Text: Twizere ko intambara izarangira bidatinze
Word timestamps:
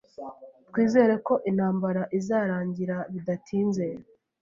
Twizere 0.69 1.13
ko 1.25 1.33
intambara 1.49 2.01
izarangira 2.19 2.97
bidatinze 3.13 3.85